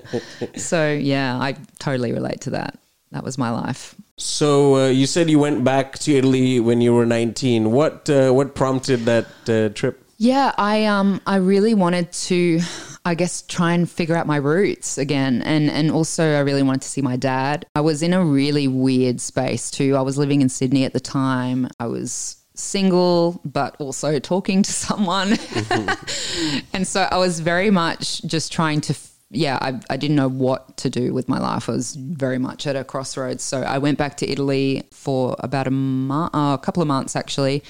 [0.55, 2.77] so yeah, I totally relate to that.
[3.11, 3.95] That was my life.
[4.17, 7.71] So uh, you said you went back to Italy when you were 19.
[7.71, 10.03] What uh, what prompted that uh, trip?
[10.17, 12.59] Yeah, I um I really wanted to
[13.05, 15.41] I guess try and figure out my roots again.
[15.41, 17.65] And and also I really wanted to see my dad.
[17.73, 19.95] I was in a really weird space too.
[19.95, 21.67] I was living in Sydney at the time.
[21.79, 25.34] I was single but also talking to someone.
[26.74, 28.95] and so I was very much just trying to
[29.32, 31.69] yeah, I, I didn't know what to do with my life.
[31.69, 33.43] I was very much at a crossroads.
[33.43, 37.15] So I went back to Italy for about a, mo- uh, a couple of months
[37.15, 37.63] actually.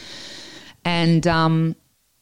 [0.86, 1.75] And um,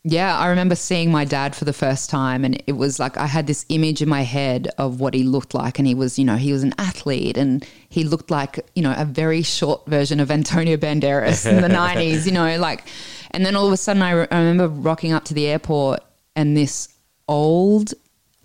[0.10, 3.26] yeah, I remember seeing my dad for the first time, and it was like I
[3.26, 5.80] had this image in my head of what he looked like.
[5.80, 8.94] And he was, you know, he was an athlete and he looked like, you know,
[8.98, 12.88] a very short version of Antonio Banderas in the 90s, you know, like,
[13.32, 16.00] and then all of a sudden I, re- I remember rocking up to the airport
[16.36, 16.88] and this
[17.28, 17.94] old,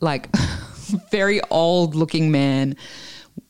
[0.00, 0.28] like,
[1.12, 2.76] very old looking man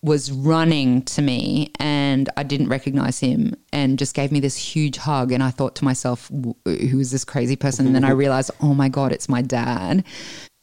[0.02, 4.96] was running to me and I didn't recognize him and just gave me this huge
[4.96, 5.32] hug.
[5.32, 7.86] And I thought to myself, who is this crazy person?
[7.86, 10.04] And then I realized, oh my God, it's my dad.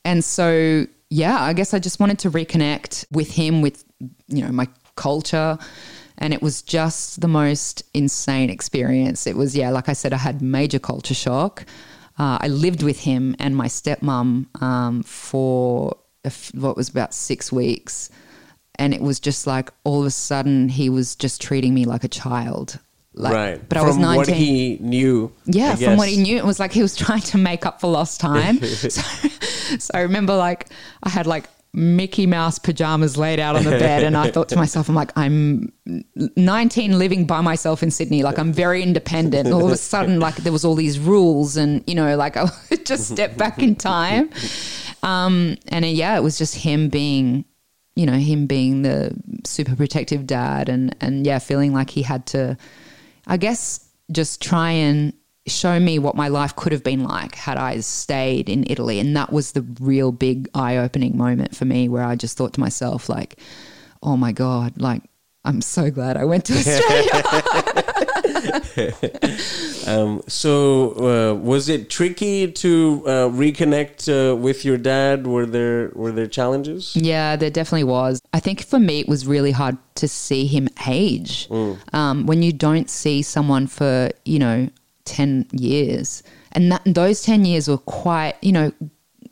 [0.04, 3.86] And so, yeah, I guess I just wanted to reconnect with him, with,
[4.28, 5.58] you know, my culture.
[6.18, 9.26] And it was just the most insane experience.
[9.26, 11.66] It was, yeah, like I said, I had major culture shock.
[12.18, 15.96] Uh, I lived with him and my stepmom um, for
[16.54, 18.10] what was about six weeks.
[18.80, 22.04] And it was just like all of a sudden he was just treating me like
[22.04, 22.80] a child.
[23.14, 23.70] Like, right.
[23.70, 24.18] But I was 19.
[24.18, 25.32] what he knew.
[25.46, 27.92] Yeah, from what he knew, it was like he was trying to make up for
[27.92, 28.60] lost time.
[28.64, 29.02] so,
[29.78, 30.70] so I remember like
[31.04, 34.56] I had like Mickey Mouse pajamas laid out on the bed, and I thought to
[34.56, 35.72] myself, I'm like, I'm
[36.16, 38.24] 19 living by myself in Sydney.
[38.24, 39.46] Like I'm very independent.
[39.46, 42.38] And all of a sudden, like there was all these rules, and you know, like
[42.38, 42.48] I
[42.86, 44.30] just stepped back in time.
[45.04, 47.46] Um, and uh, yeah, it was just him being
[48.00, 49.14] you know him being the
[49.46, 52.58] super protective dad and and yeah feeling like he had to
[53.28, 55.12] i guess just try and
[55.48, 59.00] show me what my life could have been like had i stayed in italy.
[59.00, 62.60] And that was the real big eye-opening moment for me where i just thought to
[62.62, 63.38] myself like
[64.02, 65.04] oh my god like
[65.50, 67.44] i'm so glad i went to australia
[69.90, 75.26] Um, so, uh, was it tricky to uh, reconnect uh, with your dad?
[75.26, 76.96] Were there were there challenges?
[76.96, 78.22] Yeah, there definitely was.
[78.32, 81.48] I think for me, it was really hard to see him age.
[81.94, 84.70] Um, when you don't see someone for, you know,
[85.06, 88.72] 10 years, and that, those 10 years were quite, you know,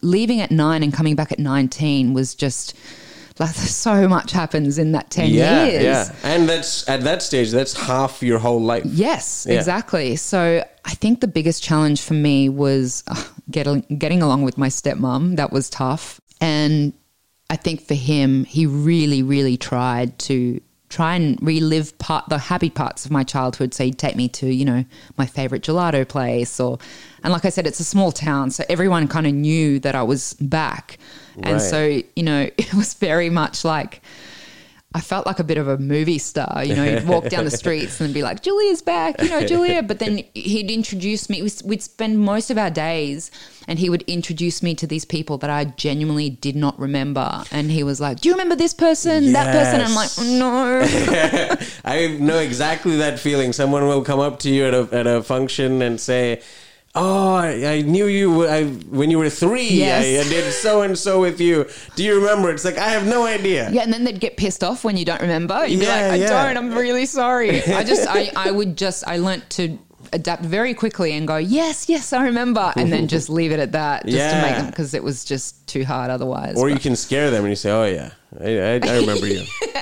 [0.01, 2.75] leaving at nine and coming back at 19 was just
[3.39, 5.83] like so much happens in that 10 yeah, years.
[5.83, 6.15] yeah.
[6.23, 8.83] And that's at that stage, that's half your whole life.
[8.85, 9.55] Yes, Yeah.
[9.55, 10.15] exactly.
[10.15, 14.69] So I think the biggest challenge for me was uh, getting getting along with my
[14.69, 15.35] stepmom.
[15.35, 16.93] That was tough, and
[17.49, 22.69] I think for him, he really, really tried to try and relive part the happy
[22.69, 23.73] parts of my childhood.
[23.73, 24.85] So he'd take me to you know
[25.17, 26.79] my favorite gelato place, or
[27.23, 30.03] and like I said, it's a small town, so everyone kind of knew that I
[30.03, 30.97] was back,
[31.43, 34.01] and so you know it was very much like.
[34.93, 36.63] I felt like a bit of a movie star.
[36.63, 39.83] You know, he'd walk down the streets and be like, Julia's back, you know, Julia.
[39.87, 41.41] But then he'd introduce me.
[41.41, 43.29] We'd spend most of our days
[43.67, 47.43] and he would introduce me to these people that I genuinely did not remember.
[47.51, 49.81] And he was like, Do you remember this person, that person?
[49.81, 50.81] I'm like, No.
[51.85, 53.53] I know exactly that feeling.
[53.53, 56.41] Someone will come up to you at a at a function and say.
[56.99, 59.69] Oh, I, I knew you I, when you were three.
[59.69, 60.03] Yes.
[60.03, 61.67] I, I did so and so with you.
[61.95, 62.49] Do you remember?
[62.51, 63.69] It's like I have no idea.
[63.71, 65.65] Yeah, and then they'd get pissed off when you don't remember.
[65.67, 66.53] You'd be Yeah, like, I yeah.
[66.53, 67.63] don't, I'm really sorry.
[67.67, 69.77] I just, I, I would just, I learnt to
[70.13, 72.73] adapt very quickly and go, yes, yes, I remember.
[72.75, 74.57] And then just leave it at that just to make Yeah.
[74.61, 76.55] them, because it was just too hard otherwise.
[76.57, 79.27] Or But you can scare them and you say, "Oh yeah, I, I, I remember
[79.27, 79.43] you."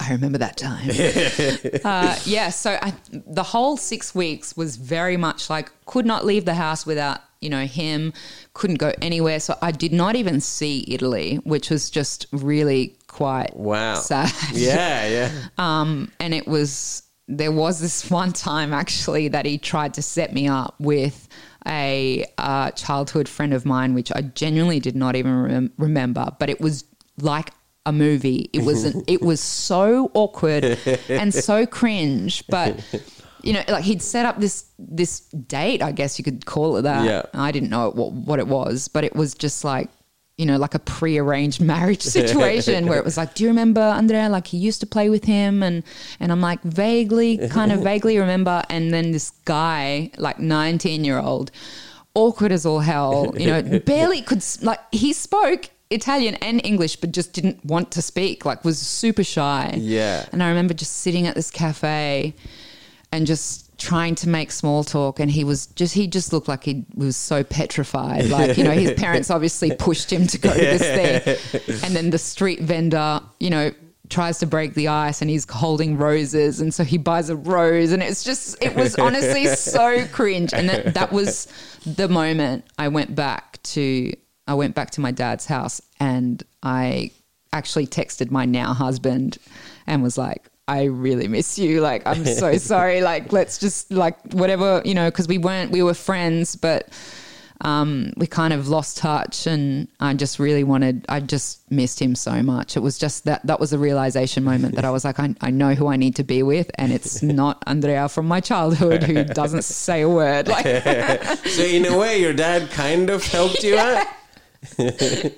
[0.00, 0.90] I remember that time.
[1.84, 6.44] uh, yeah, so I, the whole six weeks was very much like could not leave
[6.44, 8.12] the house without you know him.
[8.54, 13.54] Couldn't go anywhere, so I did not even see Italy, which was just really quite
[13.56, 13.96] Wow.
[13.96, 14.32] sad.
[14.52, 15.30] Yeah, yeah.
[15.58, 20.32] Um, and it was there was this one time actually that he tried to set
[20.32, 21.28] me up with
[21.66, 26.48] a uh, childhood friend of mine, which I genuinely did not even rem- remember, but
[26.48, 26.84] it was
[27.20, 27.50] like
[27.84, 28.50] a movie.
[28.52, 30.64] It was an, it was so awkward
[31.08, 32.84] and so cringe, but.
[33.42, 36.82] You know, like he'd set up this this date, I guess you could call it
[36.82, 37.04] that.
[37.04, 37.22] Yeah.
[37.32, 39.88] I didn't know what what it was, but it was just like
[40.36, 44.28] you know, like a prearranged marriage situation where it was like, do you remember Andrea?
[44.28, 45.82] Like he used to play with him, and
[46.20, 48.62] and I'm like vaguely, kind of vaguely remember.
[48.68, 51.50] And then this guy, like 19 year old,
[52.14, 55.70] awkward as all hell, you know, barely could like he spoke.
[55.88, 59.72] Italian and English, but just didn't want to speak, like was super shy.
[59.78, 60.26] Yeah.
[60.32, 62.34] And I remember just sitting at this cafe
[63.12, 66.64] and just trying to make small talk and he was just he just looked like
[66.64, 68.26] he was so petrified.
[68.36, 71.80] Like you know his parents obviously pushed him to go to this thing.
[71.84, 73.72] And then the street vendor you know
[74.08, 77.92] tries to break the ice and he's holding roses and so he buys a rose
[77.92, 80.52] and it's just it was honestly so cringe.
[80.52, 81.48] And that, that was
[81.84, 84.12] the moment i went back to
[84.46, 87.10] i went back to my dad's house and i
[87.52, 89.38] actually texted my now husband
[89.86, 91.80] and was like I really miss you.
[91.80, 93.00] Like, I'm so sorry.
[93.00, 96.88] Like, let's just like whatever, you know, because we weren't, we were friends, but
[97.60, 99.46] um, we kind of lost touch.
[99.46, 102.76] And I just really wanted, I just missed him so much.
[102.76, 105.50] It was just that, that was a realization moment that I was like, I, I
[105.50, 106.70] know who I need to be with.
[106.74, 110.48] And it's not Andrea from my childhood who doesn't say a word.
[110.48, 110.66] Like,
[111.46, 114.06] so in a way, your dad kind of helped you out.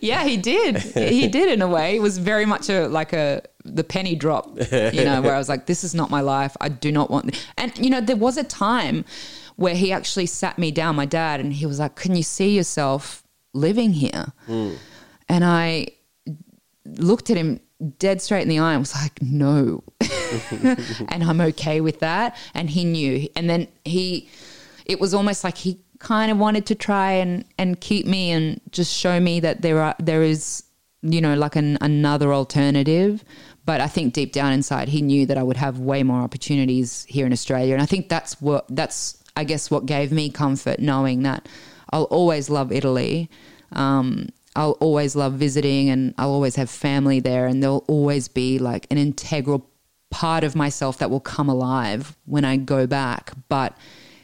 [0.01, 0.79] yeah, he did.
[0.79, 1.97] He did in a way.
[1.97, 3.43] It was very much a like a
[3.75, 6.57] the penny drop, you know, where I was like, this is not my life.
[6.61, 7.39] I do not want.
[7.57, 9.05] And you know, there was a time
[9.57, 12.55] where he actually sat me down, my dad, and he was like, "Can you see
[12.57, 14.77] yourself living here?" Mm.
[15.29, 15.89] And I
[16.85, 17.61] looked at him
[17.99, 19.83] dead straight in the eye and was like, "No,"
[21.09, 22.37] and I'm okay with that.
[22.55, 23.29] And he knew.
[23.35, 24.29] And then he,
[24.87, 28.61] it was almost like he kind of wanted to try and and keep me and
[28.71, 30.65] just show me that there are there is
[31.03, 33.25] you know like an another alternative
[33.69, 37.05] but I think deep down inside, he knew that I would have way more opportunities
[37.07, 37.75] here in Australia.
[37.75, 41.47] And I think that's what, that's, I guess, what gave me comfort knowing that
[41.91, 43.29] I'll always love Italy.
[43.73, 47.47] Um, I'll always love visiting and I'll always have family there.
[47.47, 49.69] And there'll always be like an integral
[50.09, 53.33] part of myself that will come alive when I go back.
[53.51, 53.77] But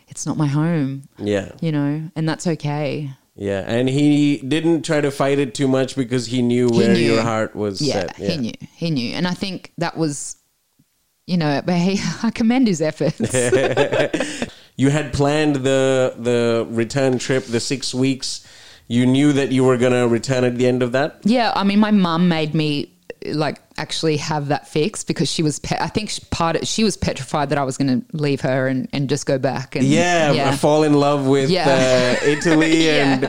[0.08, 1.06] it's not my home.
[1.18, 1.52] Yeah.
[1.60, 3.10] You know, and that's okay.
[3.36, 6.94] Yeah, and he didn't try to fight it too much because he knew he where
[6.94, 7.00] knew.
[7.00, 8.18] your heart was yeah, set.
[8.18, 8.52] Yeah, he knew.
[8.76, 9.14] He knew.
[9.14, 10.36] And I think that was,
[11.26, 13.18] you know, but he, I commend his efforts.
[14.76, 18.46] you had planned the the return trip, the six weeks.
[18.86, 21.20] You knew that you were going to return at the end of that?
[21.24, 22.93] Yeah, I mean, my mum made me
[23.26, 26.96] like actually have that fixed because she was pe- I think part of, she was
[26.96, 30.32] petrified that I was going to leave her and, and just go back and yeah,
[30.32, 30.56] yeah.
[30.56, 32.18] fall in love with yeah.
[32.22, 33.24] uh, Italy and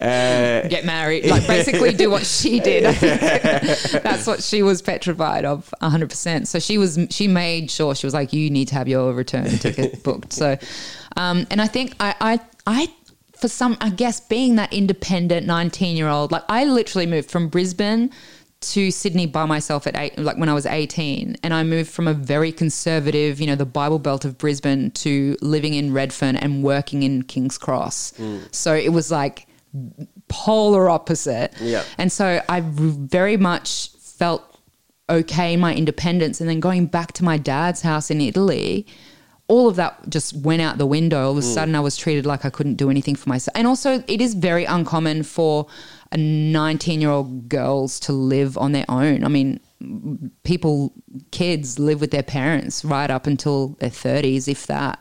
[0.00, 5.74] uh, get married like basically do what she did that's what she was petrified of
[5.82, 9.12] 100% so she was she made sure she was like you need to have your
[9.12, 10.56] return ticket booked so
[11.16, 12.92] um, and I think I I, I
[13.36, 17.48] for some I guess being that independent 19 year old like I literally moved from
[17.48, 18.12] Brisbane
[18.60, 21.36] to Sydney by myself at eight, like when I was 18.
[21.42, 25.36] And I moved from a very conservative, you know, the Bible Belt of Brisbane to
[25.40, 28.14] living in Redfern and working in King's Cross.
[28.18, 28.52] Mm.
[28.54, 29.46] So it was like
[30.28, 31.54] polar opposite.
[31.60, 31.84] Yeah.
[31.98, 34.44] And so I very much felt
[35.08, 36.40] okay in my independence.
[36.40, 38.86] And then going back to my dad's house in Italy,
[39.46, 41.26] all of that just went out the window.
[41.26, 41.54] All of a mm.
[41.54, 43.56] sudden, I was treated like I couldn't do anything for myself.
[43.56, 45.66] And also, it is very uncommon for
[46.12, 49.24] a 19 year old girls to live on their own.
[49.24, 49.60] I mean,
[50.42, 50.92] people,
[51.30, 54.98] kids live with their parents right up until their 30s, if that,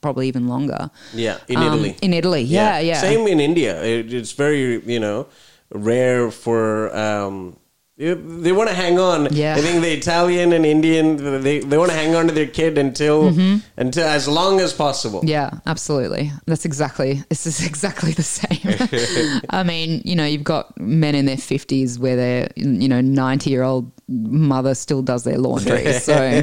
[0.00, 0.90] probably even longer.
[1.12, 1.96] Yeah, in um, Italy.
[2.02, 3.00] In Italy, yeah, yeah, yeah.
[3.00, 3.82] Same in India.
[3.82, 5.26] it's very, you know,
[5.70, 7.56] rare for um,
[8.00, 9.28] they want to hang on.
[9.30, 9.56] Yeah.
[9.56, 12.78] I think the Italian and Indian they, they want to hang on to their kid
[12.78, 13.58] until mm-hmm.
[13.76, 15.20] until as long as possible.
[15.22, 16.32] Yeah, absolutely.
[16.46, 19.42] That's exactly this is exactly the same.
[19.50, 23.50] I mean, you know, you've got men in their fifties where they're you know ninety
[23.50, 25.92] year old mother still does their laundry.
[25.92, 26.42] So,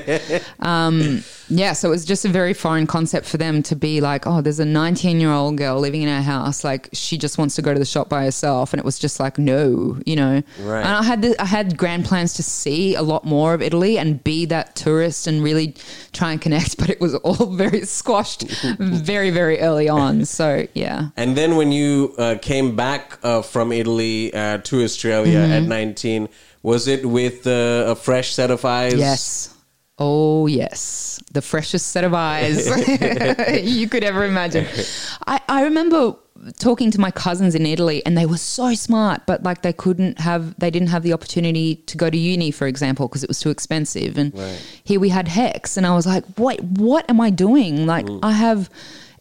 [0.60, 4.28] um, yeah, so it was just a very foreign concept for them to be like,
[4.28, 6.64] oh, there's a 19 year old girl living in our house.
[6.64, 8.74] Like, she just wants to go to the shop by herself.
[8.74, 10.44] And it was just like, no, you know.
[10.62, 10.80] Right.
[10.80, 13.98] And I had, the, I had grand plans to see a lot more of Italy
[13.98, 15.76] and be that tourist and really
[16.12, 18.44] try and connect, but it was all very squashed
[18.80, 20.26] very, very early on.
[20.26, 21.10] So, yeah.
[21.16, 25.52] And then when you uh, came back uh, from Italy uh, to Australia mm-hmm.
[25.52, 26.30] at 19,
[26.62, 28.96] was it with uh, a fresh set of eyes?
[28.96, 29.57] Yes.
[30.00, 31.20] Oh, yes.
[31.32, 32.68] The freshest set of eyes
[33.64, 34.68] you could ever imagine.
[35.26, 36.16] I, I remember
[36.60, 40.20] talking to my cousins in Italy and they were so smart, but like they couldn't
[40.20, 43.40] have, they didn't have the opportunity to go to uni, for example, because it was
[43.40, 44.18] too expensive.
[44.18, 44.82] And right.
[44.84, 45.78] here we had HECS.
[45.78, 47.86] And I was like, wait, what am I doing?
[47.88, 48.20] Like, mm.
[48.22, 48.70] I have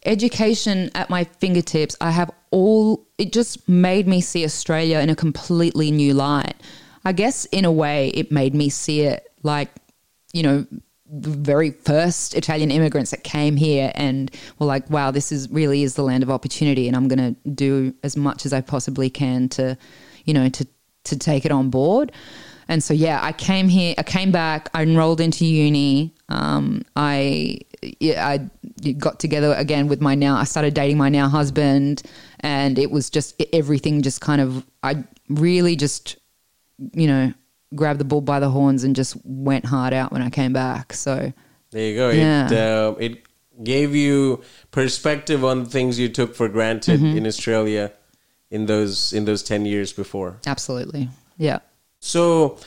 [0.05, 1.95] education at my fingertips.
[1.99, 6.55] I have all, it just made me see Australia in a completely new light.
[7.03, 9.69] I guess in a way it made me see it like,
[10.33, 10.65] you know,
[11.09, 15.83] the very first Italian immigrants that came here and were like, wow, this is really
[15.83, 19.09] is the land of opportunity and I'm going to do as much as I possibly
[19.09, 19.77] can to,
[20.25, 20.67] you know, to,
[21.05, 22.11] to take it on board.
[22.67, 26.13] And so, yeah, I came here, I came back, I enrolled into uni.
[26.27, 27.59] Um, I
[28.03, 28.49] I
[28.97, 30.35] got together again with my now.
[30.35, 32.03] I started dating my now husband,
[32.41, 34.01] and it was just everything.
[34.01, 36.17] Just kind of, I really just,
[36.93, 37.33] you know,
[37.75, 40.93] grabbed the bull by the horns and just went hard out when I came back.
[40.93, 41.31] So
[41.71, 42.09] there you go.
[42.09, 42.47] Yeah.
[42.47, 43.23] It uh, it
[43.63, 44.41] gave you
[44.71, 47.17] perspective on things you took for granted Mm-hmm.
[47.17, 47.91] in Australia
[48.51, 50.37] in those in those ten years before.
[50.45, 51.59] absolutely, yeah.
[51.99, 52.57] So,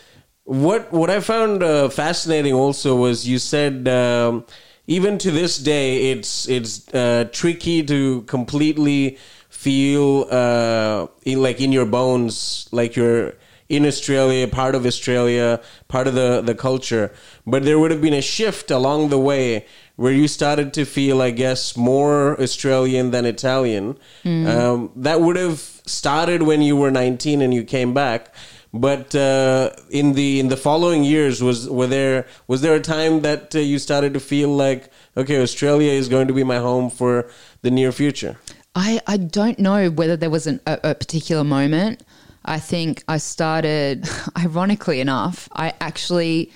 [0.45, 4.45] what what I found uh, fascinating also was you said um,
[4.87, 9.17] even to this day it's it's uh, tricky to completely
[9.49, 13.35] feel uh, in, like in your bones like you're
[13.71, 17.13] in Australia, part of Australia, part of the the culture.
[17.47, 19.65] But there would have been a shift along the way
[19.97, 23.99] where you started to feel, I guess, more Australian than Italian.
[24.25, 28.35] Um, that would have started when you were 19 and you came back.
[28.73, 33.23] But uh, in the in the following years, was were there was there a time
[33.23, 36.91] that uh, you started to feel like okay, Australia is going to be my home
[36.91, 37.31] for
[37.63, 38.37] the near future?
[38.75, 42.05] I, I don't know whether there was an, a, a particular moment.
[42.45, 46.53] I think I started, ironically enough, I actually,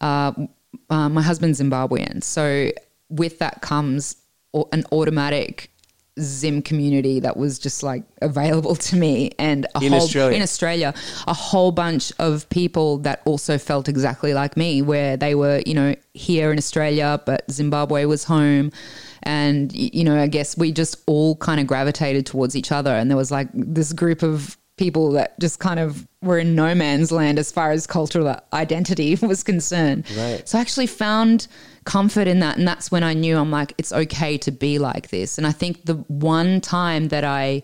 [0.00, 0.32] uh,
[0.90, 2.22] uh, my husband's Zimbabwean.
[2.22, 2.70] So
[3.08, 4.16] with that comes
[4.72, 5.70] an automatic
[6.20, 10.36] Zim community that was just like available to me and a In whole, Australia?
[10.36, 10.94] in Australia,
[11.26, 15.72] a whole bunch of people that also felt exactly like me, where they were, you
[15.72, 18.72] know, here in Australia, but Zimbabwe was home.
[19.22, 22.90] And, you know, I guess we just all kind of gravitated towards each other.
[22.90, 26.74] And there was like this group of people that just kind of were in no
[26.74, 30.04] man's land as far as cultural identity was concerned.
[30.16, 30.42] Right.
[30.48, 31.46] So I actually found
[31.84, 32.58] comfort in that.
[32.58, 35.38] And that's when I knew I'm like, it's okay to be like this.
[35.38, 37.62] And I think the one time that I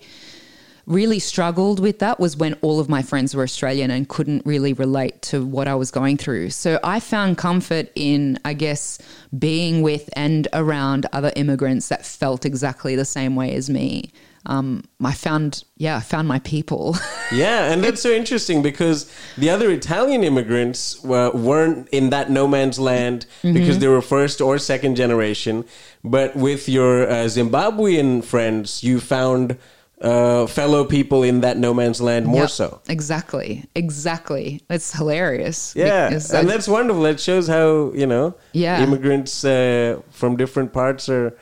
[0.86, 4.72] really struggled with that was when all of my friends were Australian and couldn't really
[4.72, 6.50] relate to what I was going through.
[6.50, 8.98] So I found comfort in, I guess,
[9.36, 14.12] being with and around other immigrants that felt exactly the same way as me.
[14.46, 16.96] Um, I found, yeah, I found my people.
[17.30, 19.04] Yeah, and that's so interesting because
[19.36, 24.40] the other Italian immigrants were, weren't in that no man's land because they were first
[24.40, 25.66] or second generation.
[26.02, 29.58] But with your uh, Zimbabwean friends, you found
[30.00, 32.50] uh, fellow people in that no man's land more Yep.
[32.50, 32.80] so.
[32.88, 33.64] Exactly.
[33.74, 34.62] Exactly.
[34.70, 35.74] It's hilarious.
[35.76, 37.02] Yeah, and I- that's wonderful.
[37.02, 38.82] That shows how you know Yeah.
[38.82, 41.36] immigrants uh, from different parts are,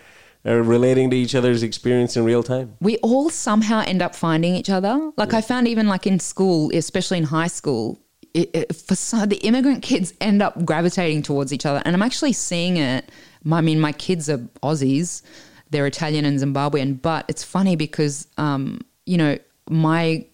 [0.47, 2.77] are relating to each other's experience in real time.
[2.81, 5.11] we all somehow end up finding each other.
[5.17, 8.01] Like I found even like in school, especially in high school,
[8.33, 12.03] it, it, for some, the immigrant kids end up gravitating towards each other, and I'm
[12.03, 13.11] actually seeing it.
[13.51, 15.23] I mean, my kids are Aussies;
[15.71, 17.01] they're Italian and Zimbabwean.
[17.01, 19.39] But it's funny because, um, you know,
[19.71, 20.27] my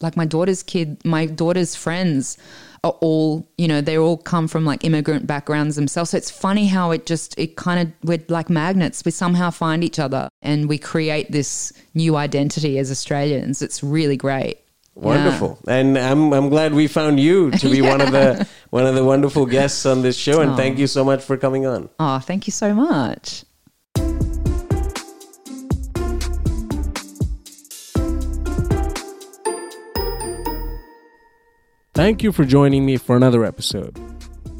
[0.00, 2.36] like my daughter's kid, my daughter's friends
[2.86, 6.10] are all, you know, they all come from like immigrant backgrounds themselves.
[6.10, 9.04] So it's funny how it just, it kind of, we're like magnets.
[9.04, 13.62] We somehow find each other and we create this new identity as Australians.
[13.62, 14.58] It's really great.
[14.98, 18.94] Wonderful, and I'm I'm glad we found you to be one of the one of
[18.94, 20.56] the wonderful guests on this show, and Aw.
[20.56, 21.90] thank you so much for coming on.
[22.00, 23.44] Oh, thank you so much.
[32.06, 33.98] Thank you for joining me for another episode.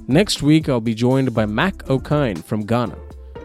[0.08, 2.98] Next week, I'll be joined by Mac O'Kine from Ghana.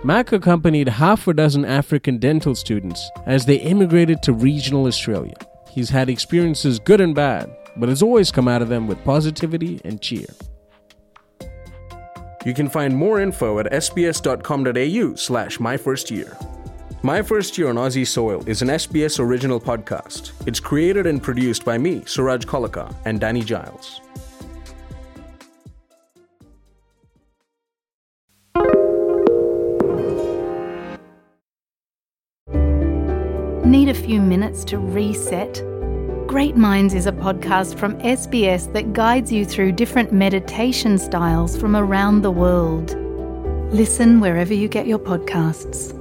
[0.04, 5.36] Mac accompanied half a dozen African dental students as they immigrated to regional Australia.
[5.70, 9.80] He's had experiences good and bad, but has always come out of them with positivity
[9.86, 10.26] and cheer.
[12.44, 16.36] You can find more info at sbs.com.au slash my first year.
[17.04, 20.34] My First Year on Aussie Soil is an SBS original podcast.
[20.46, 24.02] It's created and produced by me, Suraj Kolaka, and Danny Giles.
[33.66, 35.64] Need a few minutes to reset?
[36.28, 41.76] Great Minds is a podcast from SBS that guides you through different meditation styles from
[41.76, 42.96] around the world.
[43.74, 45.98] Listen wherever you get your podcasts.